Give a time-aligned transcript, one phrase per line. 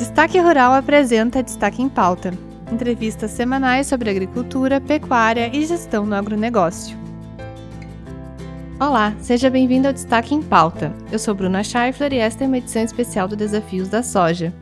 [0.00, 2.32] Destaque Rural apresenta Destaque em Pauta.
[2.72, 6.96] Entrevistas semanais sobre agricultura, pecuária e gestão no agronegócio.
[8.80, 10.90] Olá, seja bem-vindo ao Destaque em Pauta.
[11.12, 14.54] Eu sou Bruna Scheifler e esta é uma edição especial do Desafios da Soja.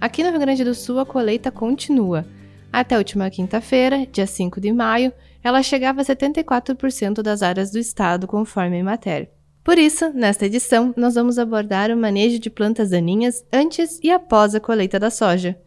[0.00, 2.24] Aqui no Rio Grande do Sul, a colheita continua.
[2.72, 5.12] Até a última quinta-feira, dia 5 de maio,
[5.44, 9.35] ela chegava a 74% das áreas do estado, conforme a matéria.
[9.66, 14.54] Por isso, nesta edição, nós vamos abordar o manejo de plantas daninhas antes e após
[14.54, 15.60] a colheita da soja.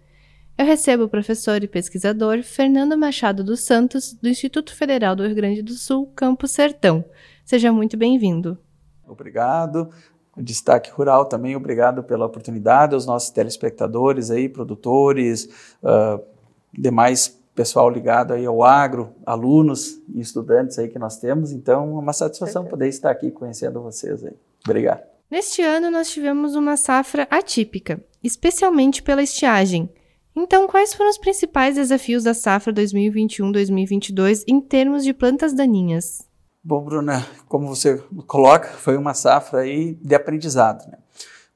[0.57, 5.35] Eu recebo o professor e pesquisador Fernando Machado dos Santos, do Instituto Federal do Rio
[5.35, 7.03] Grande do Sul, Campo Sertão.
[7.43, 8.57] Seja muito bem-vindo.
[9.05, 9.89] Obrigado.
[10.37, 15.49] Destaque Rural também, obrigado pela oportunidade, aos nossos telespectadores aí, produtores,
[15.83, 16.23] uh,
[16.71, 21.51] demais pessoal ligado aí ao agro, alunos e estudantes aí que nós temos.
[21.51, 24.31] Então, é uma satisfação poder estar aqui conhecendo vocês aí.
[24.63, 25.01] Obrigado.
[25.29, 29.89] Neste ano nós tivemos uma safra atípica, especialmente pela estiagem.
[30.33, 36.25] Então, quais foram os principais desafios da safra 2021-2022 em termos de plantas daninhas?
[36.63, 40.97] Bom, Bruna, como você coloca, foi uma safra aí de aprendizado, né?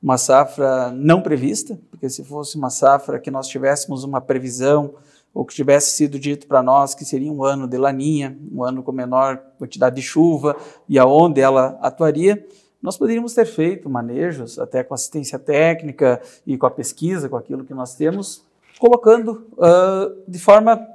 [0.01, 4.95] Uma safra não prevista, porque se fosse uma safra que nós tivéssemos uma previsão
[5.33, 8.83] ou que tivesse sido dito para nós que seria um ano de laninha, um ano
[8.83, 10.55] com menor quantidade de chuva
[10.87, 12.45] e aonde ela atuaria,
[12.81, 17.63] nós poderíamos ter feito manejos, até com assistência técnica e com a pesquisa, com aquilo
[17.63, 18.43] que nós temos,
[18.77, 20.85] colocando uh, de forma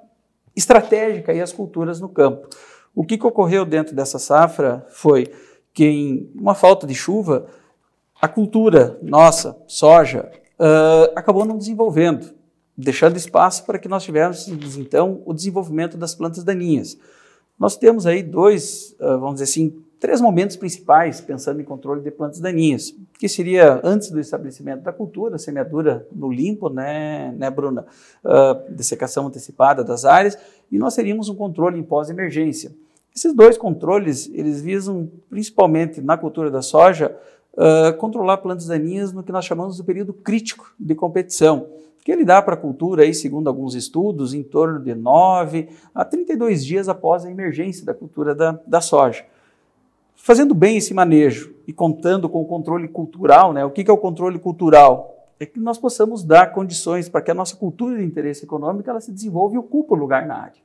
[0.55, 2.47] estratégica as culturas no campo.
[2.95, 5.33] O que, que ocorreu dentro dessa safra foi
[5.73, 7.47] que, em uma falta de chuva,
[8.21, 12.38] a cultura nossa, soja, uh, acabou não desenvolvendo
[12.79, 16.97] deixando espaço para que nós tivéssemos, então, o desenvolvimento das plantas daninhas.
[17.59, 22.13] Nós temos aí dois, ah, vamos dizer assim, três momentos principais pensando em controle de
[22.13, 27.85] plantas daninhas, que seria antes do estabelecimento da cultura, semeadura no limpo, né, né Bruna?
[28.25, 30.39] Uh, dessecação antecipada das áreas,
[30.71, 32.71] e nós teríamos um controle em pós-emergência.
[33.13, 37.17] Esses dois controles, eles visam, principalmente na cultura da soja,
[37.55, 41.67] uh, controlar plantas daninhas no que nós chamamos do período crítico de competição
[42.09, 46.07] que ele dá para a cultura, aí, segundo alguns estudos, em torno de 9 a
[46.07, 49.27] 32 dias após a emergência da cultura da, da soja.
[50.17, 53.63] Fazendo bem esse manejo e contando com o controle cultural, né?
[53.63, 55.29] o que, que é o controle cultural?
[55.39, 59.03] É que nós possamos dar condições para que a nossa cultura de interesse econômico ela
[59.03, 60.63] se desenvolva e ocupe o lugar na área.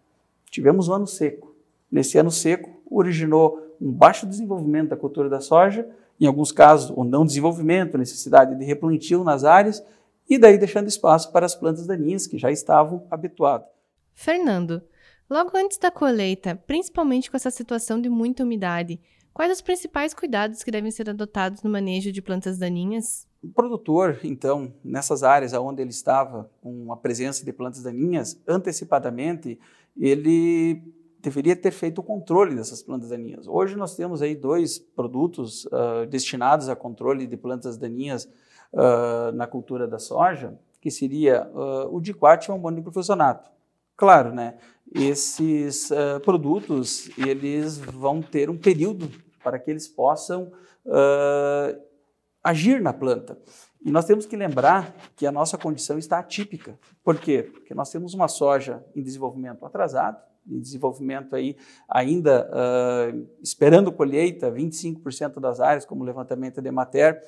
[0.50, 1.54] Tivemos um ano seco.
[1.92, 5.86] Nesse ano seco, originou um baixo desenvolvimento da cultura da soja,
[6.22, 9.84] em alguns casos, o não desenvolvimento, necessidade de replantio nas áreas,
[10.30, 13.68] e daí deixando espaço para as plantas daninhas que já estavam habituadas.
[14.14, 14.82] Fernando,
[15.30, 19.00] logo antes da colheita, principalmente com essa situação de muita umidade,
[19.34, 23.28] quais os principais cuidados que devem ser adotados no manejo de plantas daninhas?
[23.42, 29.60] O produtor, então, nessas áreas onde ele estava com a presença de plantas daninhas, antecipadamente,
[29.98, 30.82] ele
[31.20, 33.48] deveria ter feito o controle dessas plantas daninhas.
[33.48, 38.28] Hoje nós temos aí dois produtos uh, destinados a controle de plantas daninhas
[38.74, 43.52] uh, na cultura da soja, que seria uh, o diquat e o monoclofosfonato.
[43.96, 44.58] Claro, né,
[44.94, 49.10] esses uh, produtos eles vão ter um período
[49.44, 50.52] para que eles possam
[52.44, 53.38] agir na planta.
[53.86, 56.78] E nós temos que lembrar que a nossa condição está atípica.
[57.04, 57.44] Por quê?
[57.44, 61.56] Porque nós temos uma soja em desenvolvimento atrasado, em desenvolvimento aí
[61.88, 67.22] ainda uh, esperando colheita, 25% das áreas, como levantamento de Mater,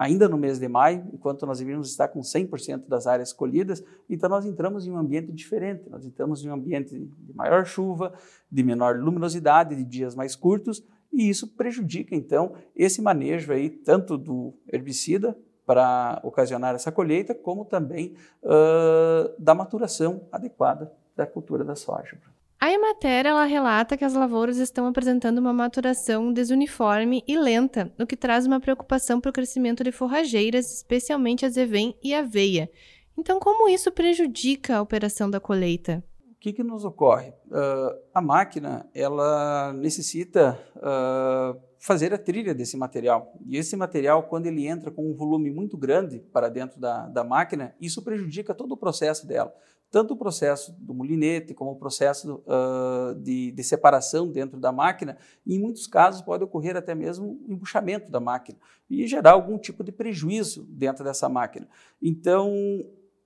[0.00, 4.30] ainda no mês de maio, enquanto nós deveríamos estar com 100% das áreas colhidas, então
[4.30, 8.14] nós entramos em um ambiente diferente, nós entramos em um ambiente de maior chuva,
[8.50, 14.16] de menor luminosidade, de dias mais curtos, e isso prejudica então esse manejo aí tanto
[14.16, 21.76] do herbicida para ocasionar essa colheita, como também uh, da maturação adequada da cultura da
[21.76, 22.18] soja.
[22.62, 28.06] A Emater ela relata que as lavouras estão apresentando uma maturação desuniforme e lenta, o
[28.06, 32.70] que traz uma preocupação para o crescimento de forrageiras, especialmente azevém e aveia.
[33.16, 36.04] Então, como isso prejudica a operação da colheita?
[36.32, 37.30] O que, que nos ocorre?
[37.46, 43.32] Uh, a máquina ela necessita uh, fazer a trilha desse material.
[43.46, 47.24] E esse material, quando ele entra com um volume muito grande para dentro da, da
[47.24, 49.50] máquina, isso prejudica todo o processo dela
[49.90, 55.18] tanto o processo do molinete como o processo uh, de, de, separação dentro da máquina,
[55.44, 58.56] em muitos casos pode ocorrer até mesmo um embuchamento da máquina
[58.88, 61.68] e gerar algum tipo de prejuízo dentro dessa máquina.
[62.00, 62.52] Então,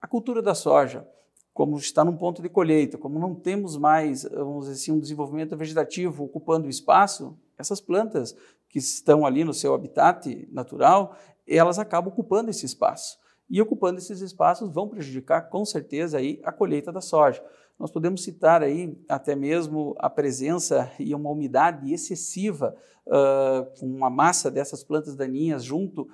[0.00, 1.06] a cultura da soja,
[1.52, 5.56] como está num ponto de colheita, como não temos mais, vamos dizer assim, um desenvolvimento
[5.56, 8.34] vegetativo ocupando espaço, essas plantas
[8.68, 11.16] que estão ali no seu habitat natural,
[11.46, 13.18] elas acabam ocupando esse espaço.
[13.48, 17.42] E ocupando esses espaços vão prejudicar com certeza aí a colheita da soja.
[17.78, 22.74] Nós podemos citar aí até mesmo a presença e uma umidade excessiva
[23.06, 26.08] uh, com uma massa dessas plantas daninhas junto,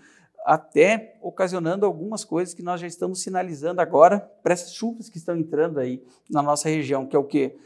[0.44, 5.36] até ocasionando algumas coisas que nós já estamos sinalizando agora para essas chuvas que estão
[5.36, 7.56] entrando aí na nossa região, que é o que?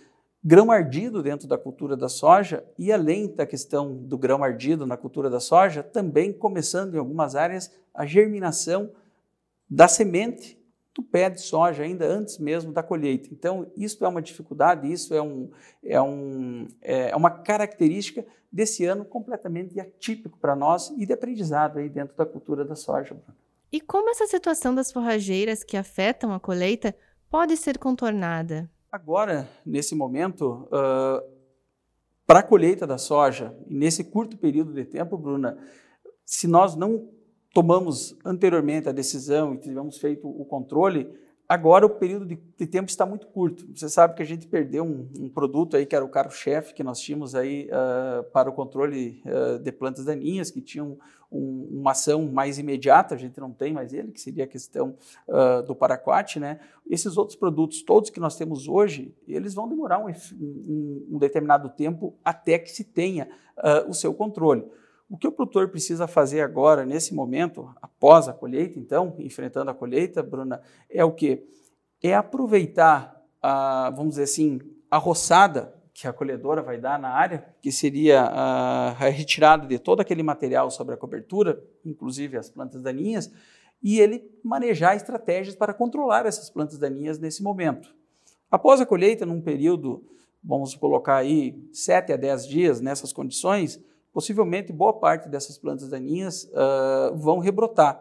[0.43, 4.97] Grão ardido dentro da cultura da soja e além da questão do grão ardido na
[4.97, 8.91] cultura da soja, também começando em algumas áreas a germinação
[9.69, 10.63] da semente
[10.95, 13.29] do pé de soja, ainda antes mesmo da colheita.
[13.33, 15.51] Então, isso é uma dificuldade, isso é, um,
[15.83, 21.89] é, um, é uma característica desse ano completamente atípico para nós e de aprendizado aí
[21.89, 23.17] dentro da cultura da soja.
[23.73, 26.95] E como essa situação das forrageiras que afetam a colheita
[27.29, 28.71] pode ser contornada?
[28.93, 31.21] Agora, nesse momento, uh,
[32.25, 35.59] para a colheita da soja, nesse curto período de tempo, Bruna,
[36.25, 37.09] se nós não
[37.55, 41.09] tomamos anteriormente a decisão e tivemos feito o controle,
[41.49, 43.65] agora o período de, de tempo está muito curto.
[43.73, 46.83] Você sabe que a gente perdeu um, um produto aí que era o carro-chefe que
[46.83, 50.99] nós tínhamos aí uh, para o controle uh, de plantas daninhas, que tinham
[51.31, 54.97] um, uma ação mais imediata, a gente não tem mais ele, que seria a questão
[55.29, 56.59] uh, do paraquat, né?
[56.91, 62.59] Esses outros produtos todos que nós temos hoje, eles vão demorar um determinado tempo até
[62.59, 63.29] que se tenha
[63.89, 64.65] o seu controle.
[65.09, 69.75] O que o produtor precisa fazer agora, nesse momento, após a colheita, então, enfrentando a
[69.75, 71.47] colheita, Bruna, é o que?
[72.03, 74.61] É aproveitar, a, vamos dizer assim,
[74.91, 80.01] a roçada que a colhedora vai dar na área, que seria a, retirada de todo
[80.01, 83.31] aquele material sobre a cobertura, inclusive as plantas daninhas,
[83.83, 87.95] e ele manejar estratégias para controlar essas plantas daninhas nesse momento.
[88.51, 90.03] Após a colheita, num período,
[90.43, 93.81] vamos colocar aí 7 a 10 dias nessas condições,
[94.15, 98.01] possivelmente boa parte dessas plantas daninhas uh, vão rebrotar.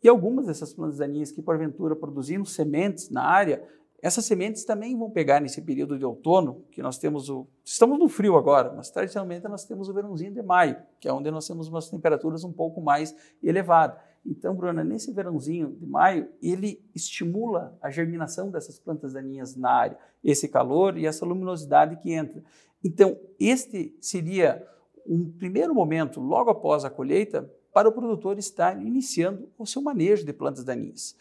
[0.00, 3.60] E algumas dessas plantas daninhas que porventura produziram sementes na área,
[4.00, 7.48] essas sementes também vão pegar nesse período de outono, que nós temos o.
[7.64, 11.28] Estamos no frio agora, mas tradicionalmente nós temos o verãozinho de maio, que é onde
[11.32, 13.12] nós temos umas temperaturas um pouco mais
[13.42, 13.98] elevadas.
[14.24, 19.98] Então, Bruna, nesse verãozinho de maio, ele estimula a germinação dessas plantas daninhas na área,
[20.22, 22.44] esse calor e essa luminosidade que entra.
[22.84, 24.64] Então, este seria
[25.08, 30.24] um primeiro momento, logo após a colheita, para o produtor estar iniciando o seu manejo
[30.24, 31.16] de plantas daninhas.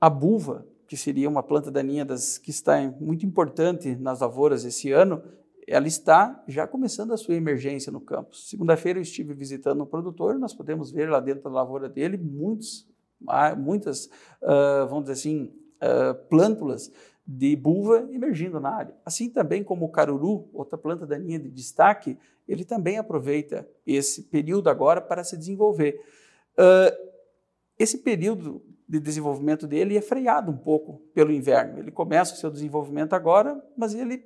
[0.00, 4.90] A buva, que seria uma planta daninha das, que está muito importante nas lavouras esse
[4.90, 5.22] ano,
[5.66, 8.34] ela está já começando a sua emergência no campo.
[8.34, 12.88] Segunda-feira eu estive visitando um produtor, nós podemos ver lá dentro da lavoura dele muitos,
[13.28, 14.06] ah, muitas,
[14.42, 16.90] uh, vamos dizer assim, uh, plântulas
[17.32, 18.94] de buva emergindo na área.
[19.04, 22.18] Assim também como o caruru, outra planta daninha de destaque,
[22.48, 26.00] ele também aproveita esse período agora para se desenvolver.
[26.58, 27.10] Uh,
[27.78, 31.78] esse período de desenvolvimento dele é freado um pouco pelo inverno.
[31.78, 34.24] Ele começa o seu desenvolvimento agora, mas ele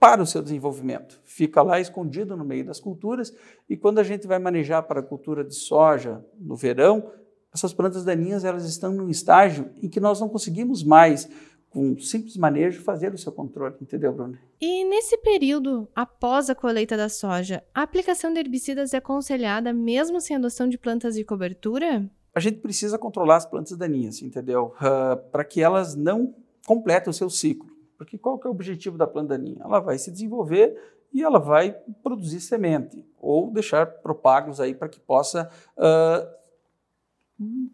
[0.00, 1.20] para o seu desenvolvimento.
[1.26, 3.30] Fica lá escondido no meio das culturas
[3.68, 7.12] e quando a gente vai manejar para a cultura de soja no verão,
[7.52, 11.28] essas plantas daninhas elas estão num estágio em que nós não conseguimos mais
[11.70, 14.38] com simples manejo, fazer o seu controle, entendeu, Bruno?
[14.60, 20.20] E nesse período, após a colheita da soja, a aplicação de herbicidas é aconselhada mesmo
[20.20, 22.08] sem adoção de plantas de cobertura?
[22.34, 24.74] A gente precisa controlar as plantas daninhas, entendeu?
[24.76, 26.34] Uh, Para que elas não
[26.66, 27.68] completem o seu ciclo.
[27.96, 29.60] Porque qual que é o objetivo da planta daninha?
[29.64, 30.76] Ela vai se desenvolver
[31.12, 36.37] e ela vai produzir semente ou deixar propagos aí para que possa uh,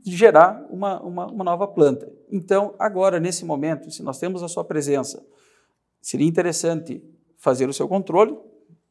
[0.05, 2.11] gerar uma, uma, uma, nova planta.
[2.31, 5.25] Então, agora, nesse momento, se nós temos a sua presença,
[6.01, 7.03] seria interessante
[7.39, 8.37] fazer o seu controle,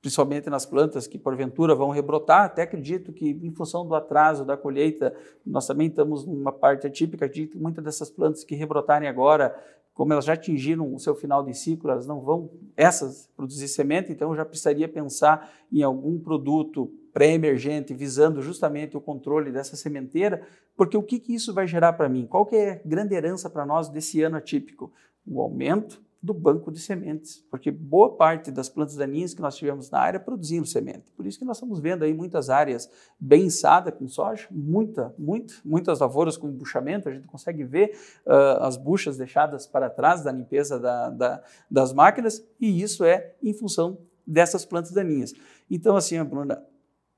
[0.02, 2.46] principalmente nas plantas que porventura vão rebrotar.
[2.46, 5.16] Até acredito que, em função do atraso da colheita,
[5.46, 7.30] nós também estamos numa parte atípica.
[7.30, 9.56] Que muitas dessas plantas que rebrotarem agora,
[9.94, 14.12] como elas já atingiram o seu final de ciclo, elas não vão, essas, produzir semente,
[14.12, 20.46] então eu já precisaria pensar em algum produto pré-emergente, visando justamente o controle dessa sementeira,
[20.76, 22.26] porque o que, que isso vai gerar para mim?
[22.26, 24.92] Qual que é a grande herança para nós desse ano atípico?
[25.26, 29.90] O aumento do banco de sementes, porque boa parte das plantas daninhas que nós tivemos
[29.90, 31.12] na área produziam semente.
[31.12, 32.90] Por isso que nós estamos vendo aí muitas áreas
[33.20, 38.64] bem içadas com soja, muita, muito, muitas lavouras com embuchamento, a gente consegue ver uh,
[38.64, 43.54] as buchas deixadas para trás da limpeza da, da, das máquinas, e isso é em
[43.54, 45.34] função dessas plantas daninhas.
[45.70, 46.64] Então, assim, Bruna,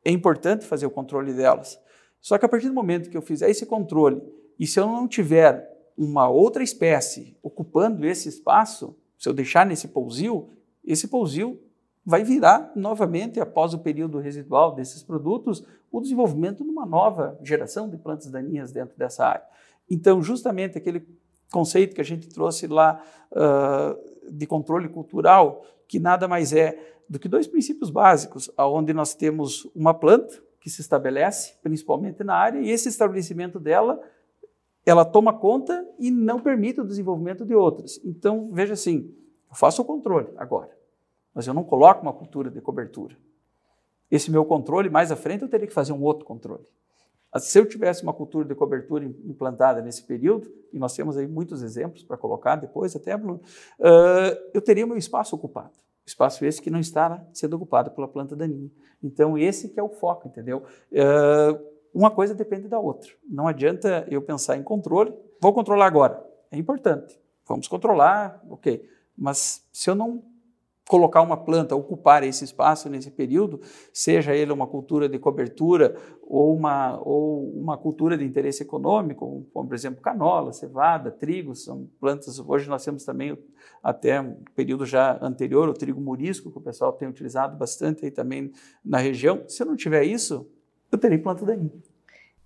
[0.04, 1.80] é importante fazer o controle delas.
[2.26, 4.20] Só que a partir do momento que eu fizer esse controle,
[4.58, 9.90] e se eu não tiver uma outra espécie ocupando esse espaço, se eu deixar nesse
[9.90, 10.50] pousio,
[10.84, 11.62] esse pousio
[12.04, 17.88] vai virar novamente, após o período residual desses produtos, o desenvolvimento de uma nova geração
[17.88, 19.46] de plantas daninhas dentro dessa área.
[19.88, 21.08] Então, justamente aquele
[21.52, 23.04] conceito que a gente trouxe lá
[23.34, 26.76] uh, de controle cultural, que nada mais é
[27.08, 32.34] do que dois princípios básicos, aonde nós temos uma planta que se estabelece, principalmente na
[32.34, 34.02] área, e esse estabelecimento dela,
[34.84, 38.02] ela toma conta e não permite o desenvolvimento de outras.
[38.04, 39.14] Então, veja assim,
[39.48, 40.76] eu faço o controle agora,
[41.36, 43.16] mas eu não coloco uma cultura de cobertura.
[44.10, 46.66] Esse meu controle, mais à frente, eu teria que fazer um outro controle.
[47.38, 51.62] Se eu tivesse uma cultura de cobertura implantada nesse período, e nós temos aí muitos
[51.62, 53.40] exemplos para colocar depois, até, Bruno,
[53.80, 55.85] uh, eu teria meu espaço ocupado.
[56.06, 58.70] Espaço esse que não está sendo ocupado pela planta daninha.
[59.02, 60.64] Então, esse que é o foco, entendeu?
[60.92, 63.12] Uh, uma coisa depende da outra.
[63.28, 66.24] Não adianta eu pensar em controle, vou controlar agora.
[66.52, 67.20] É importante.
[67.48, 68.88] Vamos controlar, ok.
[69.18, 70.24] Mas se eu não
[70.88, 73.60] colocar uma planta, ocupar esse espaço nesse período,
[73.92, 79.68] seja ele uma cultura de cobertura ou uma, ou uma cultura de interesse econômico, como
[79.68, 83.38] por exemplo canola, cevada, trigo, são plantas, hoje nós temos também
[83.82, 88.12] até um período já anterior, o trigo murisco, que o pessoal tem utilizado bastante aí
[88.12, 88.52] também
[88.84, 89.44] na região.
[89.48, 90.48] Se eu não tiver isso,
[90.92, 91.72] eu terei planta daninha.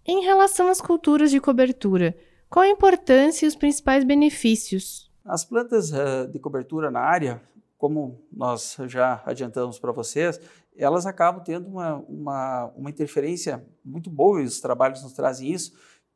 [0.05, 2.15] Em relação às culturas de cobertura,
[2.49, 5.11] qual a importância e os principais benefícios?
[5.23, 7.41] As plantas uh, de cobertura na área,
[7.79, 10.39] como nós já adiantamos para vocês,
[10.75, 15.71] elas acabam tendo uma, uma, uma interferência muito boa, e os trabalhos nos trazem isso,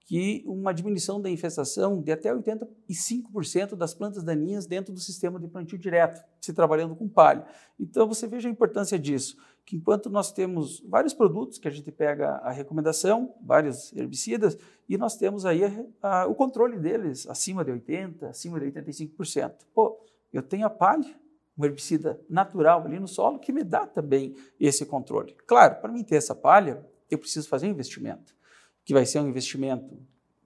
[0.05, 5.47] que uma diminuição da infestação de até 85% das plantas daninhas dentro do sistema de
[5.47, 7.45] plantio direto, se trabalhando com palha.
[7.79, 11.89] Então você veja a importância disso, que enquanto nós temos vários produtos que a gente
[11.93, 14.57] pega a recomendação, vários herbicidas,
[14.89, 19.53] e nós temos aí a, a, o controle deles acima de 80%, acima de 85%.
[19.73, 19.97] Pô,
[20.33, 21.22] eu tenho a palha,
[21.57, 25.35] um herbicida natural ali no solo que me dá também esse controle.
[25.45, 28.35] Claro, para mim ter essa palha, eu preciso fazer um investimento,
[28.83, 29.97] que vai ser um investimento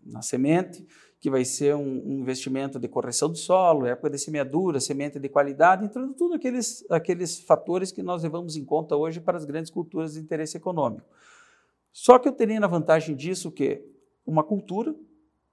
[0.04, 0.86] na semente,
[1.20, 5.30] que vai ser um, um investimento de correção do solo, época de semeadura, semente de
[5.30, 9.72] qualidade, entrando tudo aqueles, aqueles fatores que nós levamos em conta hoje para as grandes
[9.72, 11.08] culturas de interesse econômico.
[11.92, 13.84] Só que eu teria na vantagem disso que
[14.26, 14.96] uma cultura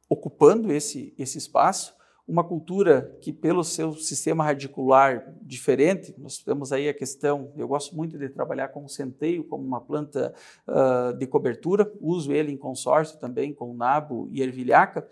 [0.08, 1.94] ocupando esse, esse espaço,
[2.26, 7.94] uma cultura que, pelo seu sistema radicular diferente, nós temos aí a questão, eu gosto
[7.94, 10.34] muito de trabalhar com o centeio como uma planta
[10.66, 15.06] uh, de cobertura, uso ele em consórcio também com nabo e ervilhaca.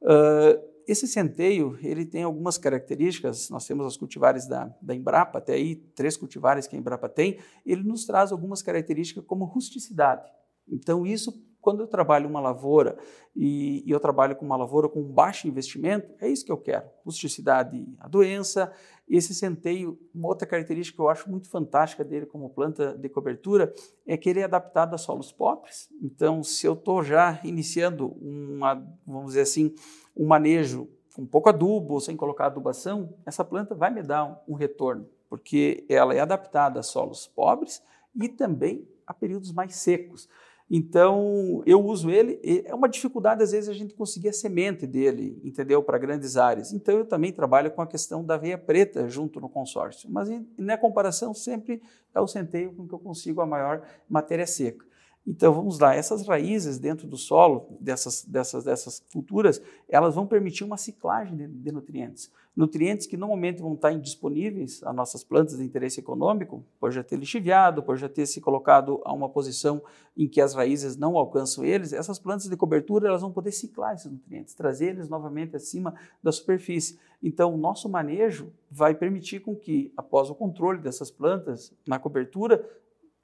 [0.00, 5.54] Uh, esse centeio, ele tem algumas características, nós temos os cultivares da, da Embrapa, até
[5.54, 10.30] aí três cultivares que a Embrapa tem, ele nos traz algumas características como rusticidade.
[10.68, 11.32] Então isso
[11.64, 12.98] quando eu trabalho uma lavoura
[13.34, 16.84] e, e, eu trabalho com uma lavoura com baixo investimento, é isso que eu quero.
[17.02, 18.70] Rusticidade a doença,
[19.08, 23.72] esse centeio, uma outra característica que eu acho muito fantástica dele como planta de cobertura
[24.06, 25.88] é que ele é adaptado a solos pobres.
[26.02, 28.74] Então, se eu estou já iniciando uma,
[29.06, 29.74] vamos dizer assim,
[30.14, 34.54] um manejo com pouco adubo sem colocar adubação, essa planta vai me dar um, um
[34.54, 37.82] retorno, porque ela é adaptada a solos pobres
[38.14, 40.28] e também a períodos mais secos.
[40.70, 45.38] Então, eu uso ele, é uma dificuldade às vezes a gente conseguir a semente dele,
[45.44, 46.72] entendeu, para grandes áreas.
[46.72, 50.78] Então, eu também trabalho com a questão da aveia preta junto no consórcio, mas na
[50.78, 51.82] comparação sempre
[52.14, 54.84] é o centeio com que eu consigo a maior matéria seca.
[55.26, 60.64] Então, vamos lá, essas raízes dentro do solo, dessas, dessas, dessas culturas, elas vão permitir
[60.64, 65.64] uma ciclagem de, de nutrientes nutrientes que normalmente vão estar indisponíveis a nossas plantas de
[65.64, 69.82] interesse econômico, por já ter lixiviado, por já ter se colocado a uma posição
[70.16, 73.94] em que as raízes não alcançam eles, essas plantas de cobertura elas vão poder ciclar
[73.94, 76.98] esses nutrientes, trazer eles novamente acima da superfície.
[77.20, 82.64] Então, o nosso manejo vai permitir com que, após o controle dessas plantas na cobertura,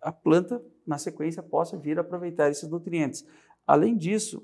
[0.02, 3.24] a planta, na sequência, possa vir a aproveitar esses nutrientes.
[3.64, 4.42] Além disso,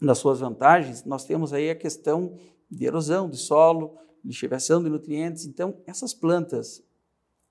[0.00, 2.38] nas suas vantagens, nós temos aí a questão
[2.70, 5.44] de erosão de solo, lixiviação de nutrientes.
[5.44, 6.82] Então, essas plantas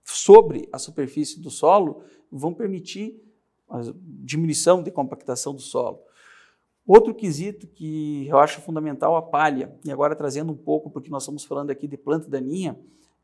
[0.04, 3.22] sobre a superfície do solo vão permitir
[3.70, 6.02] a diminuição de compactação do solo.
[6.88, 11.22] Outro quesito que eu acho fundamental, a palha, e agora trazendo um pouco, porque nós
[11.22, 12.78] estamos falando aqui de planta daninha,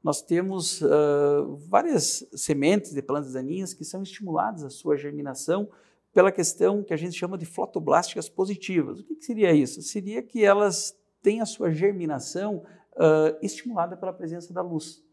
[0.04, 5.70] nós temos uh, várias sementes de plantas daninhas que são estimuladas a sua germinação
[6.14, 9.00] pela questão que a gente chama de fotoblásticas positivas.
[9.00, 9.82] O que, que seria isso?
[9.82, 12.64] Seria que elas têm a sua germinação
[12.94, 15.04] uh, estimulada pela presença da luz.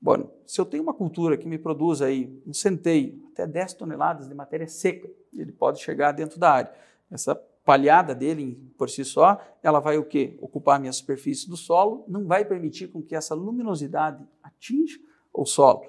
[0.00, 4.28] Bom, se eu tenho uma cultura que me produz aí um centeio, até 10 toneladas
[4.28, 6.72] de matéria seca, ele pode chegar dentro da área.
[7.10, 7.34] Essa
[7.66, 10.38] palhada dele por si só, ela vai o quê?
[10.40, 14.98] Ocupar a minha superfície do solo, não vai permitir com que essa luminosidade atinja
[15.34, 15.82] o solo.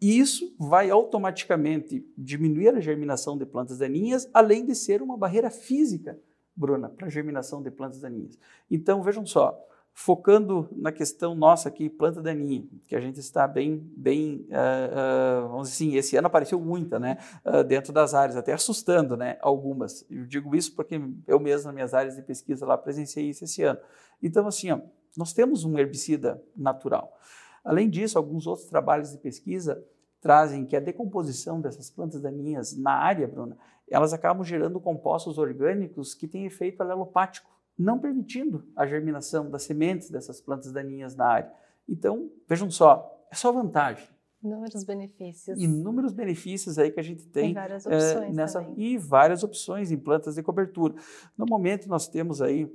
[0.00, 5.50] E isso vai automaticamente diminuir a germinação de plantas daninhas, além de ser uma barreira
[5.50, 6.18] física
[6.56, 8.38] Bruna, para germinação de plantas daninhas.
[8.70, 9.60] Então, vejam só,
[9.96, 15.48] focando na questão nossa aqui, planta daninha, que a gente está bem, bem, uh, uh,
[15.48, 19.38] vamos dizer assim, esse ano apareceu muita, né, uh, dentro das áreas, até assustando, né,
[19.40, 20.04] algumas.
[20.10, 23.62] Eu digo isso porque eu mesmo, nas minhas áreas de pesquisa lá, presenciei isso esse
[23.62, 23.78] ano.
[24.20, 24.80] Então, assim, ó,
[25.16, 27.16] nós temos um herbicida natural.
[27.64, 29.82] Além disso, alguns outros trabalhos de pesquisa
[30.20, 33.56] trazem que a decomposição dessas plantas daninhas na área, Bruna,
[33.88, 40.10] elas acabam gerando compostos orgânicos que têm efeito alelopático não permitindo a germinação das sementes
[40.10, 41.52] dessas plantas daninhas na área.
[41.88, 44.08] Então, vejam só, é só vantagem.
[44.42, 45.58] Inúmeros benefícios.
[45.58, 47.52] Inúmeros benefícios aí que a gente tem.
[47.52, 48.74] E várias opções é, nessa, também.
[48.78, 50.94] E várias opções em plantas de cobertura.
[51.36, 52.70] No momento, nós temos aí,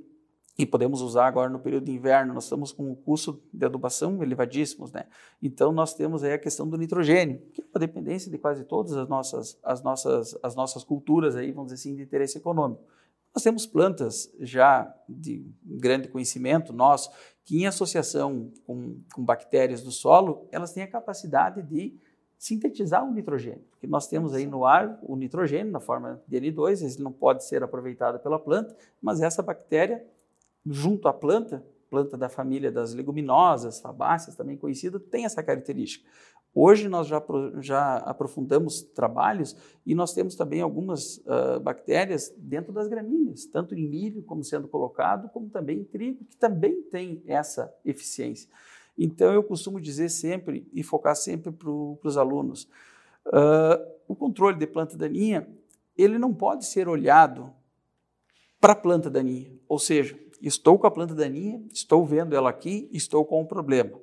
[0.58, 4.20] e podemos usar agora no período de inverno, nós estamos com um custo de adubação
[4.20, 5.04] elevadíssimos, né?
[5.40, 8.92] Então, nós temos aí a questão do nitrogênio, que é uma dependência de quase todas
[8.94, 12.82] as nossas, as nossas, as nossas culturas aí, vamos dizer assim, de interesse econômico.
[13.34, 17.10] Nós temos plantas já de grande conhecimento nosso,
[17.44, 21.98] que em associação com, com bactérias do solo, elas têm a capacidade de
[22.38, 23.64] sintetizar o nitrogênio.
[23.70, 27.44] Porque nós temos aí no ar o nitrogênio na forma de N2, ele não pode
[27.44, 30.04] ser aproveitado pela planta, mas essa bactéria,
[30.66, 36.08] junto à planta, planta da família das leguminosas, fabáceas, também conhecida, tem essa característica.
[36.52, 37.22] Hoje nós já,
[37.60, 43.88] já aprofundamos trabalhos e nós temos também algumas uh, bactérias dentro das gramíneas, tanto em
[43.88, 48.50] milho como sendo colocado, como também em trigo, que também tem essa eficiência.
[48.98, 52.64] Então eu costumo dizer sempre e focar sempre para os alunos,
[53.28, 55.48] uh, o controle de planta daninha,
[55.96, 57.52] ele não pode ser olhado
[58.60, 62.88] para a planta daninha, ou seja, estou com a planta daninha, estou vendo ela aqui,
[62.92, 64.00] estou com um problema.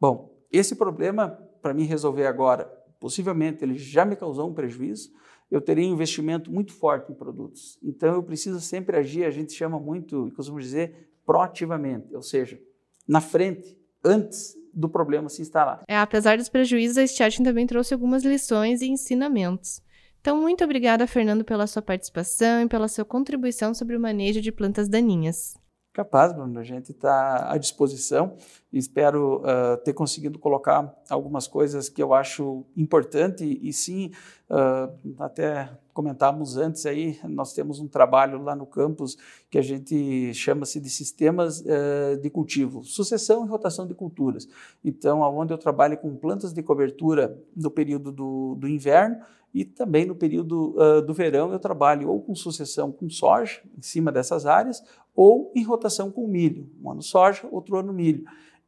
[0.00, 2.66] Bom, esse problema para mim resolver agora,
[3.00, 5.10] possivelmente ele já me causou um prejuízo,
[5.50, 7.78] eu teria um investimento muito forte em produtos.
[7.82, 12.60] Então eu preciso sempre agir, a gente chama muito, costumamos dizer, proativamente, ou seja,
[13.08, 15.80] na frente, antes do problema se instalar.
[15.88, 19.80] É, apesar dos prejuízos, a Estiatin também trouxe algumas lições e ensinamentos.
[20.20, 24.52] Então, muito obrigada, Fernando, pela sua participação e pela sua contribuição sobre o manejo de
[24.52, 25.54] plantas daninhas.
[25.94, 28.36] Capaz, Bruno, a gente está à disposição.
[28.72, 34.10] Espero uh, ter conseguido colocar algumas coisas que eu acho importante e, sim,
[34.50, 39.16] uh, até comentávamos antes aí, nós temos um trabalho lá no campus
[39.48, 44.48] que a gente chama-se de sistemas uh, de cultivo, sucessão e rotação de culturas.
[44.84, 49.18] Então, onde eu trabalho com plantas de cobertura no período do, do inverno
[49.54, 53.82] e também no período uh, do verão eu trabalho ou com sucessão com soja em
[53.82, 54.82] cima dessas áreas
[55.14, 58.24] ou em rotação com milho, um ano soja, outro ano milho.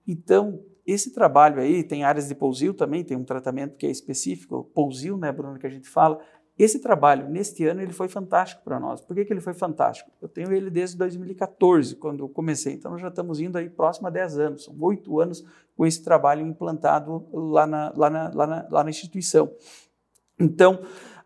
[0.07, 4.71] Então, esse trabalho aí, tem áreas de pousio também, tem um tratamento que é específico,
[4.73, 6.21] pousio, né, Bruno, que a gente fala.
[6.57, 9.01] Esse trabalho, neste ano, ele foi fantástico para nós.
[9.01, 10.11] Por que, que ele foi fantástico?
[10.23, 12.75] Eu tenho ele desde 2014, quando eu comecei.
[12.75, 14.65] Então, nós já estamos indo aí próximo a 10 anos.
[14.65, 15.45] São oito anos
[15.77, 19.51] com esse trabalho implantado lá na, lá na, lá na, lá na instituição.
[20.39, 20.81] Então,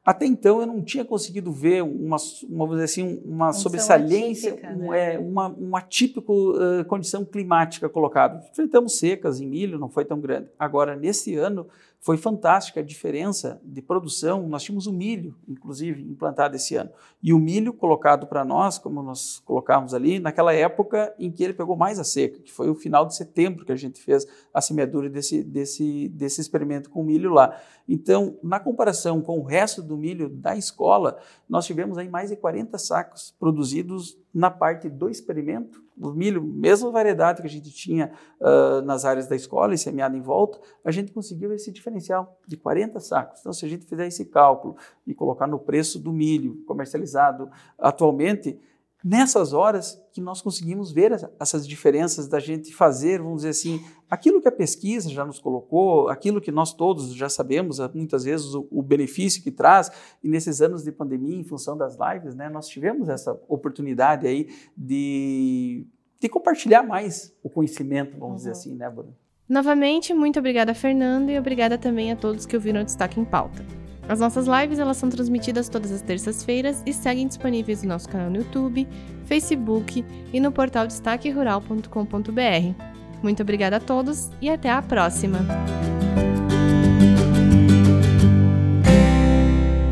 [0.04, 2.16] até então eu não tinha conseguido ver uma,
[2.48, 5.14] uma vamos dizer assim, uma sobressalência, atípica, um, né?
[5.14, 8.42] é, uma, uma atípica uh, condição climática colocada.
[8.50, 10.48] Enfrentamos secas em milho, não foi tão grande.
[10.58, 11.66] Agora, nesse ano,
[12.00, 14.48] foi fantástica a diferença de produção.
[14.48, 16.90] Nós tínhamos o milho, inclusive, implantado esse ano.
[17.22, 21.52] E o milho colocado para nós, como nós colocávamos ali, naquela época em que ele
[21.52, 24.62] pegou mais a seca, que foi o final de setembro que a gente fez a
[24.62, 27.60] semeadura desse, desse, desse experimento com milho lá.
[27.86, 32.36] Então, na comparação com o resto do milho da escola, nós tivemos aí mais de
[32.36, 38.12] 40 sacos produzidos na parte do experimento, o milho, mesma variedade que a gente tinha
[38.40, 42.56] uh, nas áreas da escola e semeado em volta, a gente conseguiu esse diferencial de
[42.56, 43.40] 40 sacos.
[43.40, 44.76] Então, se a gente fizer esse cálculo
[45.06, 48.58] e colocar no preço do milho comercializado atualmente,
[49.04, 54.40] nessas horas que nós conseguimos ver essas diferenças da gente fazer, vamos dizer assim, aquilo
[54.40, 58.54] que a pesquisa já nos colocou, aquilo que nós todos já sabemos, ah, muitas vezes
[58.54, 59.90] o, o benefício que traz,
[60.22, 64.48] e nesses anos de pandemia, em função das lives, né, nós tivemos essa oportunidade aí
[64.76, 65.86] de,
[66.18, 68.36] de compartilhar mais o conhecimento, vamos uhum.
[68.36, 69.14] dizer assim, né, Bruno?
[69.48, 73.64] Novamente, muito obrigada, Fernando, e obrigada também a todos que ouviram o Destaque em Pauta.
[74.10, 78.28] As nossas lives elas são transmitidas todas as terças-feiras e seguem disponíveis no nosso canal
[78.28, 78.88] no YouTube,
[79.24, 82.82] Facebook e no portal destaquerural.com.br.
[83.22, 85.38] Muito obrigada a todos e até a próxima!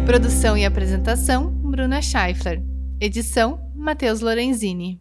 [0.05, 2.61] Produção e apresentação: Bruna Scheifler.
[3.01, 5.01] Edição: Matheus Lorenzini.